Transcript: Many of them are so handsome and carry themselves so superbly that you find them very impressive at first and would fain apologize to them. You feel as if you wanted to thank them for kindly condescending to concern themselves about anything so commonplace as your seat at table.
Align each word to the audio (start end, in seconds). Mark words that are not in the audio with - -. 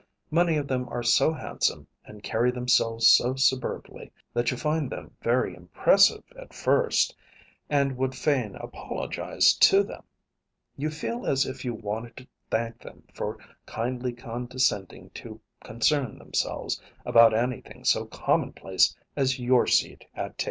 Many 0.31 0.57
of 0.57 0.67
them 0.67 0.89
are 0.89 1.03
so 1.03 1.31
handsome 1.31 1.85
and 2.05 2.23
carry 2.23 2.49
themselves 2.49 3.07
so 3.07 3.35
superbly 3.35 4.11
that 4.33 4.49
you 4.49 4.57
find 4.57 4.89
them 4.89 5.15
very 5.21 5.53
impressive 5.55 6.23
at 6.39 6.55
first 6.55 7.15
and 7.69 7.95
would 7.97 8.15
fain 8.15 8.55
apologize 8.55 9.53
to 9.57 9.83
them. 9.83 10.01
You 10.75 10.89
feel 10.89 11.27
as 11.27 11.45
if 11.45 11.63
you 11.63 11.75
wanted 11.75 12.17
to 12.17 12.27
thank 12.49 12.79
them 12.79 13.03
for 13.13 13.37
kindly 13.67 14.13
condescending 14.13 15.11
to 15.11 15.39
concern 15.63 16.17
themselves 16.17 16.81
about 17.05 17.35
anything 17.35 17.83
so 17.83 18.05
commonplace 18.05 18.95
as 19.15 19.37
your 19.37 19.67
seat 19.67 20.03
at 20.15 20.35
table. 20.39 20.39